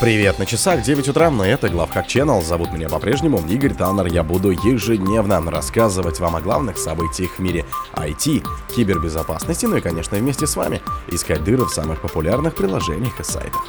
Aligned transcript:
Привет, 0.00 0.38
на 0.38 0.46
часах 0.46 0.80
9 0.80 1.08
утра, 1.08 1.30
но 1.30 1.44
это 1.44 1.68
Главхак 1.68 2.06
Channel. 2.06 2.42
Зовут 2.42 2.72
меня 2.72 2.88
по-прежнему 2.88 3.38
Игорь 3.46 3.74
Таннер. 3.74 4.06
Я 4.06 4.22
буду 4.22 4.48
ежедневно 4.50 5.42
рассказывать 5.50 6.20
вам 6.20 6.36
о 6.36 6.40
главных 6.40 6.78
событиях 6.78 7.32
в 7.32 7.38
мире 7.40 7.66
IT, 7.92 8.42
кибербезопасности, 8.74 9.66
ну 9.66 9.76
и, 9.76 9.82
конечно, 9.82 10.16
вместе 10.16 10.46
с 10.46 10.56
вами 10.56 10.80
искать 11.08 11.44
дыры 11.44 11.66
в 11.66 11.68
самых 11.68 12.00
популярных 12.00 12.54
приложениях 12.54 13.20
и 13.20 13.22
сайтах. 13.22 13.62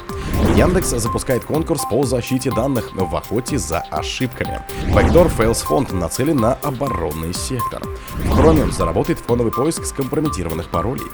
Яндекс 0.56 0.88
запускает 0.88 1.44
конкурс 1.44 1.82
по 1.90 2.02
защите 2.04 2.50
данных 2.50 2.94
в 2.94 3.14
охоте 3.14 3.58
за 3.58 3.80
ошибками. 3.80 4.62
Backdoor 4.86 5.30
Fails 5.36 5.62
фонд 5.62 5.92
нацелен 5.92 6.38
на 6.38 6.54
оборонный 6.54 7.34
сектор. 7.34 7.82
В 8.16 8.40
Chrome 8.40 8.72
заработает 8.72 9.18
фоновый 9.18 9.52
поиск 9.52 9.84
скомпрометированных 9.84 10.70
паролей. 10.70 11.04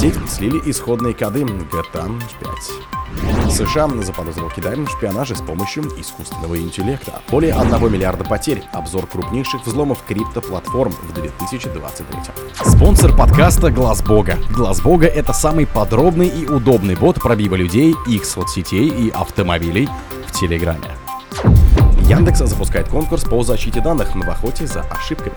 Сеть 0.00 0.16
слили 0.30 0.58
исходные 0.64 1.12
коды 1.12 1.42
GTA 1.42 1.92
5. 1.92 3.03
США 3.50 3.88
заподозрил 4.02 4.50
Китай 4.50 4.76
в 4.76 4.88
шпионаже 4.88 5.36
с 5.36 5.40
помощью 5.40 5.84
искусственного 5.98 6.58
интеллекта. 6.58 7.20
Более 7.30 7.54
1 7.54 7.92
миллиарда 7.92 8.24
потерь. 8.24 8.62
Обзор 8.72 9.06
крупнейших 9.06 9.66
взломов 9.66 10.02
криптоплатформ 10.06 10.92
в 10.92 11.12
2023. 11.12 12.18
Спонсор 12.64 13.16
подкаста 13.16 13.70
Глаз 13.70 14.02
Бога. 14.02 14.38
Глаз 14.50 14.80
Бога 14.80 15.06
это 15.06 15.32
самый 15.32 15.66
подробный 15.66 16.28
и 16.28 16.46
удобный 16.46 16.96
бот 16.96 17.20
пробива 17.20 17.54
людей, 17.54 17.94
их 18.08 18.24
соцсетей 18.24 18.88
и 18.88 19.10
автомобилей 19.10 19.88
в 20.26 20.32
Телеграме. 20.32 20.90
Яндекс 22.08 22.40
запускает 22.40 22.88
конкурс 22.88 23.24
по 23.24 23.42
защите 23.42 23.80
данных 23.80 24.14
в 24.14 24.30
охоте 24.30 24.66
за 24.66 24.82
ошибками. 24.82 25.36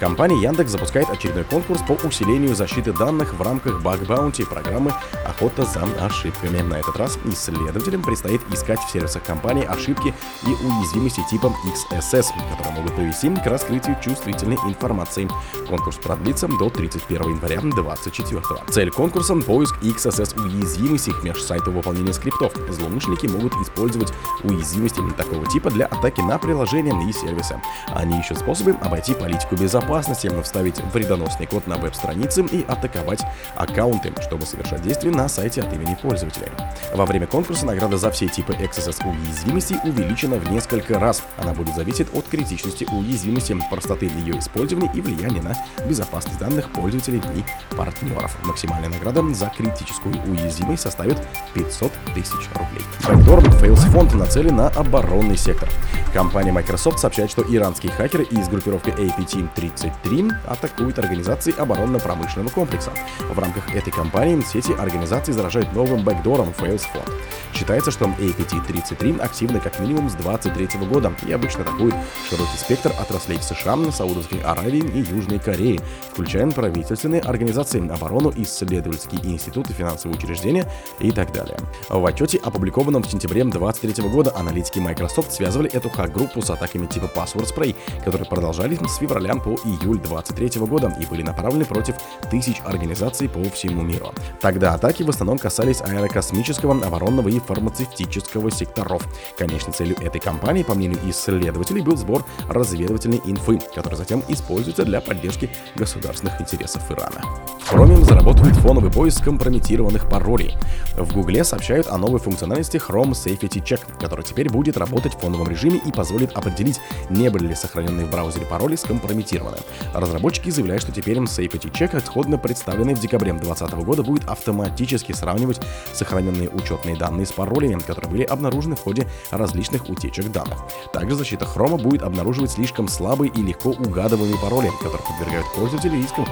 Компания 0.00 0.42
Яндекс 0.42 0.72
запускает 0.72 1.08
очередной 1.10 1.44
конкурс 1.44 1.80
по 1.86 1.92
усилению 1.92 2.56
защиты 2.56 2.92
данных 2.92 3.34
в 3.34 3.42
рамках 3.42 3.80
Bug 3.82 4.04
Bounty 4.04 4.44
программы 4.44 4.92
«Охота 5.24 5.64
за 5.64 5.84
ошибками». 6.04 6.60
На 6.60 6.74
этот 6.74 6.96
раз 6.96 7.18
исследователям 7.24 8.02
предстоит 8.02 8.40
искать 8.52 8.80
в 8.80 8.90
сервисах 8.90 9.22
компании 9.22 9.64
ошибки 9.64 10.12
и 10.44 10.50
уязвимости 10.50 11.20
типа 11.30 11.52
XSS, 11.64 12.26
которые 12.50 12.76
могут 12.76 12.96
привести 12.96 13.28
к 13.30 13.46
раскрытию 13.46 13.96
чувствительной 14.02 14.56
информации. 14.66 15.28
Конкурс 15.68 15.96
продлится 15.96 16.48
до 16.48 16.68
31 16.68 17.22
января 17.34 17.60
2024. 17.60 18.42
Цель 18.70 18.90
конкурса— 18.90 19.34
поиск 19.46 19.76
XSS 19.82 20.36
уязвимостей 20.40 21.12
межсайтового 21.22 21.76
выполнения 21.78 22.12
скриптов. 22.12 22.52
Злоумышленники 22.70 23.26
могут 23.28 23.54
использовать 23.54 24.12
уязвимости 24.42 25.00
такого 25.16 25.46
типа 25.46 25.70
для 25.70 25.86
атаки 25.86 26.07
на 26.16 26.38
приложения 26.38 26.94
и 27.08 27.12
сервисы. 27.12 27.60
Они 27.88 28.18
ищут 28.18 28.38
способы 28.38 28.74
обойти 28.80 29.14
политику 29.14 29.56
безопасности 29.56 30.30
вставить 30.42 30.80
вредоносный 30.92 31.46
код 31.46 31.66
на 31.66 31.76
веб-странице 31.76 32.42
и 32.42 32.64
атаковать 32.66 33.22
аккаунты, 33.54 34.12
чтобы 34.22 34.46
совершать 34.46 34.82
действия 34.82 35.10
на 35.10 35.28
сайте 35.28 35.62
от 35.62 35.72
имени 35.72 35.96
пользователя. 36.00 36.48
Во 36.94 37.04
время 37.04 37.26
конкурса 37.26 37.66
награда 37.66 37.98
за 37.98 38.10
все 38.10 38.28
типы 38.28 38.54
XSS 38.54 39.06
уязвимости 39.06 39.76
увеличена 39.84 40.36
в 40.36 40.50
несколько 40.50 40.98
раз. 40.98 41.22
Она 41.36 41.52
будет 41.52 41.74
зависеть 41.74 42.08
от 42.14 42.26
критичности 42.26 42.86
уязвимости, 42.90 43.56
простоты 43.70 44.06
ее 44.06 44.38
использования 44.38 44.90
и 44.94 45.00
влияния 45.00 45.42
на 45.42 45.56
безопасность 45.86 46.38
данных 46.38 46.70
пользователей 46.70 47.22
и 47.34 47.76
партнеров. 47.76 48.36
Максимальная 48.44 48.88
награда 48.88 49.22
за 49.34 49.46
критическую 49.56 50.14
уязвимость 50.24 50.82
составит 50.82 51.18
500 51.54 51.92
тысяч 52.14 52.48
рублей. 52.54 52.84
Backdoor 53.00 53.44
Fails 53.60 53.90
фонд 53.90 54.14
нацелен 54.14 54.56
на 54.56 54.68
оборонный 54.68 55.36
сектор. 55.36 55.68
Компания 56.12 56.52
Microsoft 56.52 56.98
сообщает, 56.98 57.30
что 57.30 57.42
иранские 57.42 57.92
хакеры 57.92 58.24
из 58.24 58.48
группировки 58.48 58.90
APT-30 58.90 59.48
33 59.54 60.30
атакуют 60.46 60.98
организации 60.98 61.54
оборонно-промышленного 61.58 62.50
комплекса. 62.50 62.90
В 63.28 63.38
рамках 63.38 63.74
этой 63.74 63.92
кампании 63.92 64.40
сети 64.42 64.72
организаций 64.72 65.34
заражают 65.34 65.72
новым 65.74 66.04
бэкдором 66.04 66.54
Failsford. 66.58 67.10
Считается, 67.54 67.90
что 67.90 68.06
APT-33 68.06 69.20
активны 69.20 69.60
как 69.60 69.80
минимум 69.80 70.08
с 70.08 70.14
23 70.14 70.86
года 70.86 71.12
и 71.26 71.32
обычно 71.32 71.62
атакуют 71.62 71.94
широкий 72.28 72.56
спектр 72.56 72.92
отраслей 72.98 73.38
США, 73.42 73.76
Саудовской 73.92 74.40
Аравии 74.40 74.78
и 74.78 74.98
Южной 75.00 75.38
Кореи, 75.38 75.80
включая 76.12 76.48
правительственные 76.50 77.20
организации, 77.20 77.86
оборону, 77.92 78.32
исследовательские 78.36 79.20
институты, 79.32 79.72
финансовые 79.72 80.16
учреждения 80.16 80.70
и 81.00 81.10
так 81.10 81.32
далее. 81.32 81.58
В 81.88 82.04
отчете, 82.06 82.38
опубликованном 82.38 83.02
в 83.02 83.10
сентябре 83.10 83.42
2023 83.42 84.08
года, 84.08 84.32
аналитики 84.36 84.78
Microsoft 84.78 85.32
связывали 85.32 85.70
эту 85.70 85.90
хак-группу 85.98 86.40
с 86.40 86.50
атаками 86.50 86.86
типа 86.86 87.10
Password 87.14 87.52
Spray, 87.52 87.74
которые 88.04 88.26
продолжались 88.28 88.78
с 88.78 88.98
февраля 88.98 89.34
по 89.34 89.50
июль 89.50 89.98
2023 89.98 90.60
года 90.60 90.96
и 91.00 91.06
были 91.06 91.22
направлены 91.22 91.64
против 91.64 91.96
тысяч 92.30 92.62
организаций 92.64 93.28
по 93.28 93.42
всему 93.50 93.82
миру. 93.82 94.14
Тогда 94.40 94.74
атаки 94.74 95.02
в 95.02 95.10
основном 95.10 95.38
касались 95.38 95.80
аэрокосмического, 95.80 96.74
оборонного 96.86 97.28
и 97.28 97.40
фармацевтического 97.40 98.50
секторов. 98.52 99.02
Конечной 99.36 99.72
целью 99.72 99.96
этой 100.00 100.20
кампании, 100.20 100.62
по 100.62 100.74
мнению 100.74 101.00
исследователей, 101.10 101.82
был 101.82 101.96
сбор 101.96 102.24
разведывательной 102.48 103.20
инфы, 103.24 103.58
которая 103.74 103.98
затем 103.98 104.22
используется 104.28 104.84
для 104.84 105.00
поддержки 105.00 105.50
государственных 105.74 106.40
интересов 106.40 106.88
Ирана. 106.92 107.24
В 107.58 107.72
Chrome 107.72 108.02
заработает 108.04 108.56
фоновый 108.56 108.90
поиск 108.90 109.24
компрометированных 109.24 110.08
паролей. 110.08 110.56
В 110.96 111.12
Гугле 111.12 111.44
сообщают 111.44 111.88
о 111.88 111.98
новой 111.98 112.18
функциональности 112.18 112.78
Chrome 112.78 113.10
Safety 113.10 113.62
Check, 113.62 113.80
который 114.00 114.24
теперь 114.24 114.48
будет 114.48 114.76
работать 114.78 115.14
в 115.14 115.18
фоновом 115.18 115.48
режиме 115.48 115.80
и 115.88 115.92
позволит 115.92 116.36
определить, 116.36 116.80
не 117.10 117.28
были 117.28 117.48
ли 117.48 117.54
сохраненные 117.54 118.06
в 118.06 118.10
браузере 118.10 118.46
пароли 118.46 118.76
скомпрометированы. 118.76 119.58
Разработчики 119.94 120.50
заявляют, 120.50 120.82
что 120.82 120.92
теперь 120.92 121.18
Safety 121.18 121.72
Check, 121.72 122.00
исходно 122.02 122.38
представленный 122.38 122.94
в 122.94 123.00
декабре 123.00 123.32
2020 123.32 123.74
года, 123.84 124.02
будет 124.02 124.28
автоматически 124.28 125.12
сравнивать 125.12 125.60
сохраненные 125.92 126.48
учетные 126.48 126.96
данные 126.96 127.26
с 127.26 127.32
паролями, 127.32 127.80
которые 127.80 128.10
были 128.10 128.22
обнаружены 128.22 128.76
в 128.76 128.80
ходе 128.80 129.06
различных 129.30 129.88
утечек 129.88 130.30
данных. 130.30 130.58
Также 130.92 131.16
защита 131.16 131.44
Chrome 131.44 131.80
будет 131.80 132.02
обнаруживать 132.02 132.52
слишком 132.52 132.88
слабые 132.88 133.32
и 133.32 133.42
легко 133.42 133.70
угадываемые 133.70 134.38
пароли, 134.40 134.70
которые 134.80 135.02
подвергают 135.06 135.46
пользователей 135.54 136.02
рискам 136.02 136.26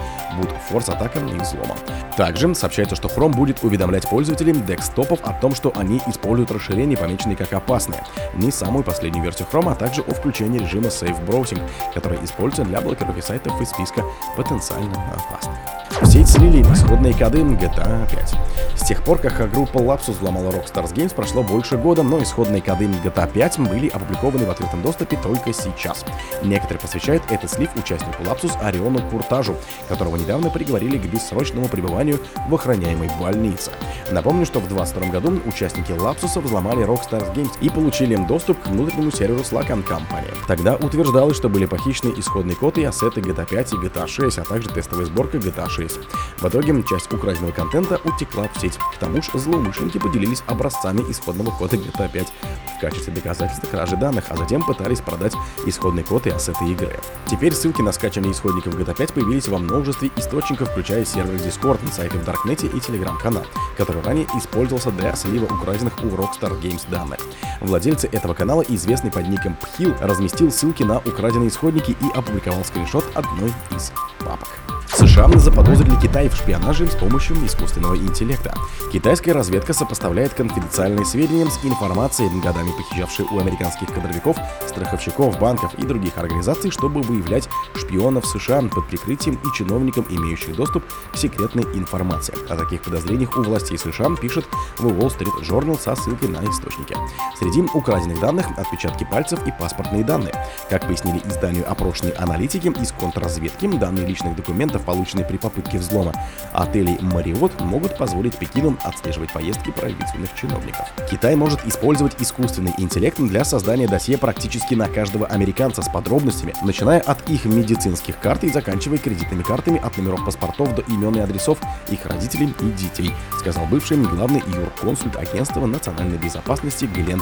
форс 0.69 0.89
атакам 0.89 1.29
и 1.29 1.39
взломам. 1.39 1.77
Также 2.17 2.55
сообщается, 2.55 2.97
что 2.97 3.09
Chrome 3.09 3.35
будет 3.35 3.63
уведомлять 3.63 4.09
пользователей 4.09 4.53
декстопов 4.53 5.21
о 5.23 5.33
том, 5.33 5.55
что 5.55 5.73
они 5.75 6.01
используют 6.07 6.51
расширения, 6.51 6.97
помеченные 6.97 7.37
как 7.37 7.53
опасные. 7.53 8.05
Не 8.35 8.51
самую 8.51 8.85
последнюю 8.85 9.25
версию 9.25 9.46
Chrome, 9.51 9.73
а 9.73 9.75
также 9.75 10.03
о 10.03 10.15
включении 10.15 10.59
режима 10.59 10.87
Safe 10.87 11.25
Browsing, 11.27 11.61
который 11.95 12.23
используется 12.25 12.65
для 12.65 12.81
блокировки 12.81 13.21
сайтов 13.21 13.61
из 13.61 13.71
списка 13.71 14.05
потенциально 14.37 15.15
опасных. 15.15 15.57
В 16.03 16.07
сеть 16.07 16.29
слили 16.29 16.63
исходные 16.63 17.15
коды 17.15 17.39
GTA 17.39 18.11
5. 18.11 18.35
С 18.77 18.87
тех 18.87 19.03
пор, 19.03 19.19
как 19.19 19.51
группа 19.51 19.79
Lapsus 19.79 20.13
взломала 20.13 20.51
Rockstar 20.51 20.85
Games, 20.93 21.15
прошло 21.15 21.43
больше 21.43 21.79
года, 21.79 22.03
но 22.03 22.23
исходные 22.23 22.61
коды 22.61 22.85
GTA 22.85 23.33
5 23.33 23.61
были 23.61 23.89
опубликованы 23.89 24.45
в 24.45 24.51
открытом 24.51 24.83
доступе 24.83 25.17
только 25.23 25.55
сейчас. 25.55 26.05
Некоторые 26.43 26.81
посвящают 26.81 27.23
этот 27.31 27.51
слив 27.51 27.71
участнику 27.77 28.23
Lapsus 28.25 28.61
Ориону 28.61 29.01
Куртажу, 29.11 29.57
которого 29.89 30.17
недавно 30.17 30.51
приговорили 30.51 30.99
к 30.99 31.07
бессрочному 31.07 31.67
пребыванию 31.69 32.21
в 32.47 32.55
охраняемой 32.55 33.11
больнице. 33.19 33.71
Напомню, 34.11 34.45
что 34.45 34.61
в 34.61 34.69
2022 34.69 35.11
году 35.11 35.41
участники 35.47 35.93
Lapsus 35.93 36.39
взломали 36.39 36.85
Rockstar 36.87 37.35
Games 37.35 37.53
и 37.63 37.71
получили 37.71 38.17
доступ 38.17 38.63
к 38.63 38.67
внутреннему 38.67 39.11
серверу 39.11 39.36
Slack 39.41 39.83
компании. 39.83 40.31
Тогда 40.47 40.77
утверждалось, 40.77 41.37
что 41.37 41.49
были 41.49 41.65
похищены 41.65 42.13
исходный 42.17 42.55
код 42.55 42.79
и 42.79 42.85
ассеты 42.85 43.21
GTA 43.21 43.49
5 43.49 43.73
и 43.73 43.77
GTA 43.77 44.07
6, 44.07 44.39
а 44.39 44.45
также 44.45 44.69
тестовая 44.69 45.07
сборка 45.07 45.39
GTA 45.39 45.69
6 45.69 45.87
сервис. 45.87 46.07
В 46.39 46.47
итоге 46.47 46.83
часть 46.83 47.13
украденного 47.13 47.53
контента 47.53 48.01
утекла 48.05 48.49
в 48.49 48.61
сеть. 48.61 48.77
К 48.77 48.99
тому 48.99 49.23
же 49.23 49.31
злоумышленники 49.35 49.99
поделились 49.99 50.43
образцами 50.47 51.03
исходного 51.11 51.51
кода 51.51 51.77
GTA 51.77 52.11
5 52.11 52.33
в 52.77 52.81
качестве 52.81 53.15
доказательства 53.15 53.67
кражи 53.69 53.97
данных, 53.97 54.25
а 54.29 54.37
затем 54.37 54.63
пытались 54.63 55.01
продать 55.01 55.33
исходный 55.65 56.03
код 56.03 56.27
и 56.27 56.31
ассеты 56.31 56.67
игры. 56.67 56.99
Теперь 57.27 57.55
ссылки 57.55 57.81
на 57.81 57.93
скачивание 57.93 58.33
исходников 58.33 58.75
GTA 58.75 58.97
5 58.97 59.13
появились 59.15 59.49
во 59.49 59.59
множестве 59.59 60.11
источников, 60.17 60.71
включая 60.71 61.05
сервер 61.05 61.35
Discord, 61.35 61.81
сайты 61.93 62.19
в 62.19 62.25
Даркнете 62.25 62.67
и 62.67 62.81
Телеграм-канал, 62.81 63.47
который 63.77 64.03
ранее 64.03 64.27
использовался 64.37 64.91
для 64.91 65.15
слива 65.17 65.47
украденных 65.47 65.99
у 66.01 66.09
Rockstar 66.09 66.61
Games 66.61 66.83
данных. 66.91 67.21
Владельцы 67.61 68.09
этого 68.13 68.35
канала, 68.35 68.63
известный 68.69 69.11
под 69.27 69.33
ником 69.33 69.57
Пхил, 69.57 69.95
разместил 70.01 70.51
ссылки 70.51 70.83
на 70.83 70.99
украденные 70.99 71.49
исходники 71.49 71.91
и 71.91 72.19
опубликовал 72.19 72.65
скриншот 72.65 73.05
одной 73.15 73.53
из 73.71 73.93
папок. 74.21 74.66
США 74.97 75.29
заподозрили 75.37 75.95
Китай 76.01 76.27
в 76.31 76.35
шпионаже 76.35 76.87
с 76.87 76.95
помощью 76.95 77.37
искусственного 77.45 77.99
интеллекта. 77.99 78.55
Китайская 78.91 79.33
разведка 79.33 79.75
сопоставляет 79.75 80.33
конфиденциальные 80.33 81.05
сведения 81.05 81.51
с 81.51 81.63
информацией, 81.63 82.31
годами 82.41 82.71
похищавшей 82.71 83.27
у 83.31 83.39
американских 83.39 83.93
кадровиков, 83.93 84.39
страховщиков, 84.67 85.39
банков 85.39 85.75
и 85.75 85.83
других 85.83 86.17
организаций, 86.17 86.71
чтобы 86.71 87.03
выявлять 87.03 87.47
шпионов 87.75 88.25
США 88.25 88.63
под 88.63 88.89
прикрытием 88.89 89.35
и 89.35 89.55
чиновникам, 89.55 90.07
имеющих 90.09 90.57
доступ 90.57 90.83
к 91.13 91.17
секретной 91.19 91.65
информации. 91.75 92.35
О 92.49 92.57
таких 92.57 92.81
подозрениях 92.81 93.37
у 93.37 93.43
властей 93.43 93.77
США 93.77 94.09
пишет 94.17 94.47
в 94.79 94.87
Wall 94.87 95.15
Street 95.15 95.43
Journal 95.43 95.79
со 95.79 95.95
ссылкой 95.95 96.31
на 96.31 96.39
источники. 96.51 96.97
Среди 97.39 97.61
украденных 97.75 98.19
данных 98.21 98.47
отпечатки 98.57 99.05
пальцев 99.05 99.47
и 99.47 99.53
паспортные 99.53 100.05
данные. 100.05 100.33
Как 100.71 100.87
пояснили 100.87 101.21
изданию 101.27 101.71
опрошенные 101.71 102.15
аналитики 102.15 102.69
из 102.69 102.93
контрразведки, 102.93 103.67
данные 103.67 104.07
личных 104.07 104.35
документов 104.35 104.86
полученных 104.87 105.29
при 105.29 105.37
попытке 105.37 105.79
взлома. 105.79 106.15
Отели 106.53 106.97
Marriott 107.01 107.63
могут 107.63 107.99
позволить 107.99 108.37
Пекину 108.37 108.79
отслеживать 108.83 109.33
поездки 109.33 109.71
правительственных 109.71 110.35
чиновников. 110.35 110.87
Китай 111.11 111.37
может 111.37 111.67
использовать 111.67 112.15
искусственный 112.23 112.73
интеллект 112.79 113.19
для 113.19 113.45
создания 113.45 113.87
досье 113.87 114.17
практически 114.17 114.75
на 114.75 114.89
каждого 114.89 115.27
американца 115.27 115.83
с 115.83 115.89
подробностями, 115.89 116.55
начиная 116.63 117.01
от 117.01 117.29
их 117.29 117.45
медицинских 117.45 118.19
карт 118.19 118.45
и 118.45 118.49
заканчивая 118.49 118.99
кредитными 118.99 119.43
картами 119.43 119.81
от 119.85 119.99
номеров 119.99 120.25
паспортов 120.25 120.75
до 120.75 120.83
имен 120.83 121.17
и 121.17 121.21
адресов 121.21 121.59
их 121.91 122.07
родителей 122.07 122.55
и 122.61 122.71
детей, 122.73 123.13
сказал 123.39 123.67
бывший 123.67 123.97
главный 123.97 124.43
юрконсульт 124.47 125.17
Агентства 125.17 125.67
национальной 125.67 126.19
безопасности 126.19 126.85
Глен 126.87 127.21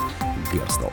Герстел. 0.53 0.93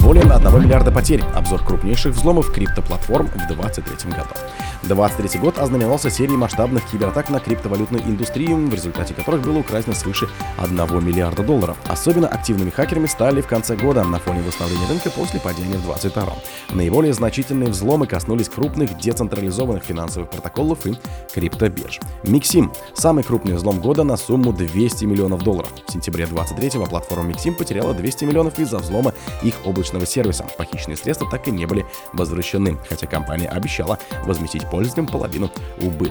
Более 0.00 0.24
1 0.24 0.62
миллиарда 0.62 0.92
потерь. 0.92 1.22
Обзор 1.34 1.64
крупнейших 1.64 2.14
взломов 2.14 2.52
криптоплатформ 2.52 3.26
в 3.28 3.46
2023 3.48 4.10
году. 4.12 4.34
2023 4.82 5.40
год 5.40 5.58
ознаменовался 5.58 6.10
серией 6.12 6.36
масштабных 6.36 6.84
кибератак 6.84 7.30
на 7.30 7.40
криптовалютную 7.40 8.04
индустрию, 8.04 8.56
в 8.56 8.74
результате 8.74 9.14
которых 9.14 9.42
было 9.42 9.58
украдено 9.58 9.94
свыше 9.94 10.28
1 10.58 10.76
миллиарда 11.04 11.42
долларов. 11.42 11.76
Особенно 11.88 12.28
активными 12.28 12.70
хакерами 12.70 13.06
стали 13.06 13.40
в 13.40 13.46
конце 13.46 13.76
года 13.76 14.04
на 14.04 14.18
фоне 14.18 14.42
восстановления 14.42 14.86
рынка 14.88 15.10
после 15.10 15.40
падения 15.40 15.76
в 15.76 15.84
2022. 15.84 16.34
Наиболее 16.70 17.12
значительные 17.12 17.70
взломы 17.70 18.06
коснулись 18.06 18.48
крупных 18.48 18.96
децентрализованных 18.98 19.82
финансовых 19.82 20.30
протоколов 20.30 20.86
и 20.86 20.94
криптобирж. 21.34 22.00
Миксим– 22.22 22.72
самый 22.94 23.24
крупный 23.24 23.54
взлом 23.54 23.80
года 23.80 24.04
на 24.04 24.16
сумму 24.16 24.52
200 24.52 25.04
миллионов 25.06 25.42
долларов. 25.42 25.70
В 25.86 25.92
сентябре 25.92 26.26
2023 26.26 26.86
платформа 26.86 27.28
Миксим 27.28 27.54
потеряла 27.54 27.94
200 27.94 28.24
миллионов 28.24 28.58
из-за 28.58 28.78
взлома 28.78 29.14
их 29.42 29.54
облачного 29.64 30.06
сервиса. 30.06 30.46
Похищенные 30.58 30.96
средства 30.96 31.28
так 31.30 31.48
и 31.48 31.50
не 31.50 31.66
были 31.66 31.86
возвращены, 32.12 32.78
хотя 32.88 33.06
компания 33.06 33.48
обещала 33.48 33.98
возместить 34.24 34.68
пользователям 34.70 35.06
половину 35.06 35.50
убытков. 35.80 36.01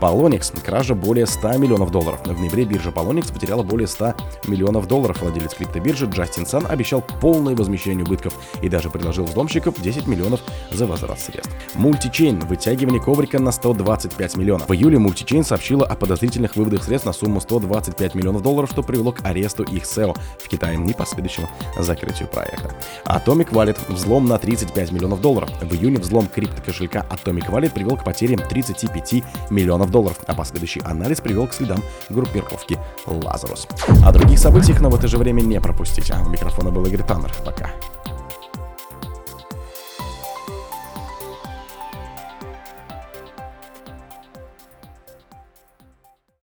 Polonix– 0.00 0.60
кража 0.64 0.94
более 0.94 1.26
100 1.26 1.58
миллионов 1.58 1.90
долларов. 1.90 2.20
В 2.24 2.40
ноябре 2.40 2.64
биржа 2.64 2.90
Polonix 2.90 3.32
потеряла 3.32 3.62
более 3.62 3.86
100 3.86 4.14
миллионов 4.48 4.88
долларов. 4.88 5.22
Владелец 5.22 5.54
криптобиржи 5.54 6.06
Джастин 6.06 6.46
Сан 6.46 6.66
обещал 6.68 7.02
полное 7.20 7.54
возмещение 7.54 8.04
убытков 8.04 8.34
и 8.62 8.68
даже 8.68 8.90
предложил 8.90 9.24
взломщиков 9.24 9.80
10 9.80 10.06
миллионов 10.06 10.40
за 10.70 10.86
возврат 10.86 11.20
средств. 11.20 11.52
Мультичейн– 11.74 12.40
вытягивание 12.48 13.00
коврика 13.00 13.38
на 13.38 13.52
125 13.52 14.36
миллионов. 14.36 14.68
В 14.68 14.72
июле 14.72 14.98
Мультичейн 14.98 15.44
сообщила 15.44 15.86
о 15.86 15.94
подозрительных 15.94 16.56
выводах 16.56 16.82
средств 16.82 17.06
на 17.06 17.12
сумму 17.12 17.40
125 17.40 18.14
миллионов 18.14 18.42
долларов, 18.42 18.70
что 18.70 18.82
привело 18.82 19.12
к 19.12 19.24
аресту 19.24 19.62
их 19.62 19.84
SEO 19.84 20.16
в 20.38 20.48
Китае 20.48 20.82
и 20.84 20.92
последующему 20.92 21.48
закрытию 21.78 22.28
проекта. 22.28 22.74
Atomic 23.04 23.50
Wallet– 23.50 23.78
взлом 23.88 24.26
на 24.26 24.38
35 24.38 24.92
миллионов 24.92 25.20
долларов. 25.20 25.50
В 25.62 25.74
июне 25.74 25.98
взлом 25.98 26.26
криптокошелька 26.26 27.06
Atomic 27.10 27.50
Wallet 27.50 27.70
привел 27.70 27.96
к 27.96 28.04
потерям 28.04 28.40
35 28.40 29.21
миллионов 29.50 29.90
долларов, 29.90 30.18
а 30.26 30.34
последующий 30.34 30.80
анализ 30.82 31.20
привел 31.20 31.46
к 31.46 31.54
следам 31.54 31.82
группировки 32.08 32.78
Lazarus. 33.06 33.68
О 34.04 34.12
других 34.12 34.38
событиях, 34.38 34.80
но 34.80 34.90
в 34.90 34.94
это 34.94 35.08
же 35.08 35.18
время 35.18 35.40
не 35.40 35.60
пропустите. 35.60 36.14
У 36.24 36.28
микрофона 36.28 36.70
был 36.70 36.84
Игорь 36.86 37.02
Таннер. 37.02 37.32
Пока. 37.44 37.70